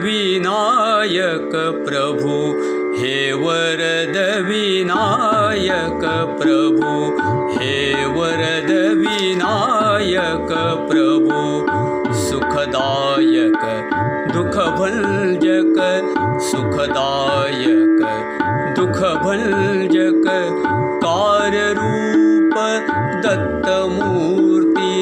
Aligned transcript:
विनायक 0.00 1.52
प्रभु 1.86 2.36
हे 2.98 3.16
वरद 3.42 4.16
विनायक 4.46 6.04
प्रभु 6.40 6.92
हे 7.54 7.74
वरद 8.16 8.70
विनायक 9.00 10.52
प्रभु 10.90 11.40
सुखदायक 12.22 13.62
दुःखभञ्जक 14.34 15.78
सुखदायक 16.50 18.00
दुःखभञ्जक 18.78 20.26
कार्यरूप 21.04 22.56
दत्तमूर्ति 23.24 24.94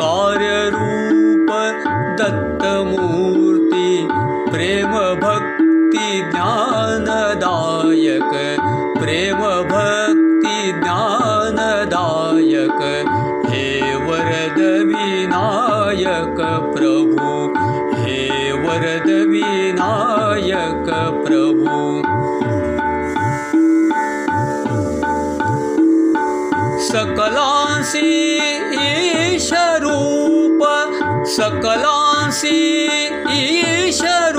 कार्यरूप 0.00 1.50
दत्तमूर्ति 2.20 3.88
प्रेम 4.52 4.92
भक्ति 5.22 6.08
ज्ञानदायक 6.30 8.32
प्रेम 9.00 9.40
भक्ति 9.70 10.56
ज्ञानदायक। 10.80 12.80
हे 13.50 13.66
वरद 14.06 14.58
विनायक 14.88 16.38
प्रभु 16.74 17.28
हे 18.02 18.18
वरद 18.52 19.08
विनायक 19.30 20.88
प्रभु। 21.26 21.78
सकलांसि 26.90 28.10
ईशरूप 28.74 30.60
सकलांसि 31.26 32.58
ईशरूप 33.30 34.29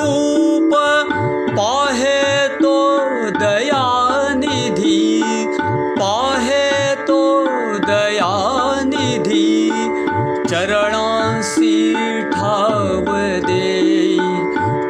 दयानिधि 9.32 10.48
चरणांसि 10.50 11.74
ठाव 12.34 13.06
दे 13.48 14.18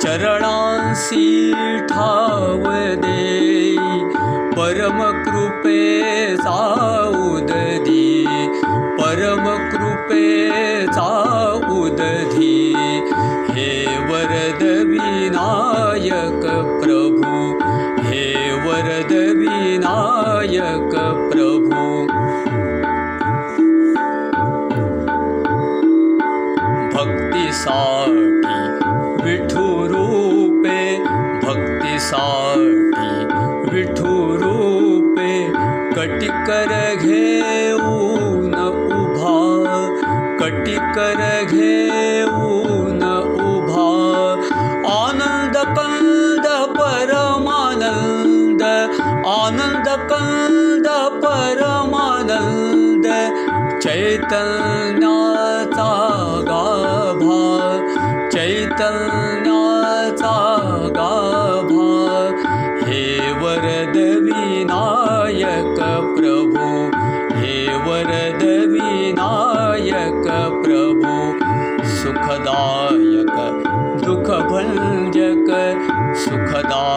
चरणांसि 0.01 1.51
ठाव 1.89 2.63
दे 3.03 3.75
परमकृपे 4.57 5.79
साउदधी 6.37 8.25
परमकृपे 8.99 10.25
साउदधी 10.93 12.57
हे 13.55 13.69
वरद 14.09 14.63
विनायक 14.89 16.45
प्रभु 16.83 17.33
हे 18.09 18.25
वरद 18.65 19.13
विनायक 19.41 20.95
प्रभु 21.31 21.70
भक्तिसाठी 27.71 28.53
विठुरूपे 29.23 30.79
भक्तिसाठी 31.43 33.11
विठुरूपे 33.71 35.31
कटिकर 35.95 36.71
घेऊन 36.95 38.53
उभा 38.97 39.37
कटिकर 40.41 41.21
उभा। 43.45 43.89
कंद 45.77 46.47
परमानंद 46.77 48.61
आनंद 49.27 49.87
कंद 50.11 50.87
परमानंद 51.23 53.05
चैतन्याचा 53.83 55.91
गाभा 56.47 57.00
चैतन्याचा 58.33 60.29
गाभा 60.97 61.87
हे 62.87 63.01
वरद 63.41 63.97
विनायक 64.25 65.79
प्रभु 66.17 66.67
हे 67.39 67.55
वरद 67.87 68.43
विनायक 68.73 70.29
प्रभु 70.63 71.15
सुखदायक 71.95 73.35
दुःखभञ्जक 74.05 75.51
सुखदायक 76.25 76.90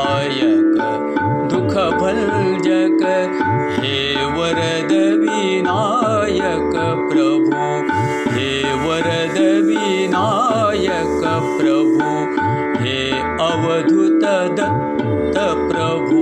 अवधूत 13.44 14.24
दत्त 14.58 15.38
प्रभु 15.70 16.20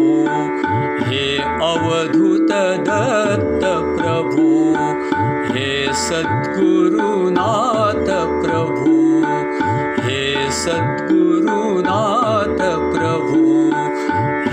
हे 1.09 1.25
अवधूत 1.67 2.53
दत्त 2.89 3.65
प्रभु 3.97 4.47
हे 5.49 5.67
सद्गुरुनाथ 6.03 8.09
प्रभु 8.43 8.95
हे 10.07 10.21
सद्गुरुनाथ 10.63 12.63
प्रभु 12.95 13.43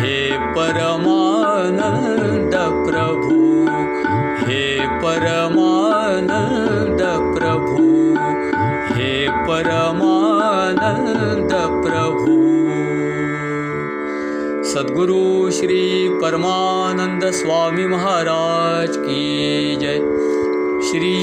हे 0.02 0.18
परमानन्द 0.58 2.56
प्रभु 2.88 3.40
हे 4.44 4.62
परमानन्द 5.04 7.02
प्रभु 7.36 7.88
हे 8.94 9.12
परमानन्द 9.48 11.54
प्रभु 11.86 12.39
सद्गुरु 14.80 15.52
श्री 15.52 16.10
परमानंद 16.10 17.24
स्वामी 17.32 17.86
महाराज 17.88 18.98
की 18.98 19.76
जय। 19.76 19.98
श्री 20.90 21.16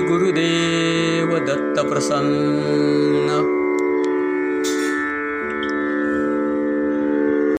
गुरुदेव 0.00 1.38
दत्त 1.38 1.82
प्रसन्न 1.88 3.61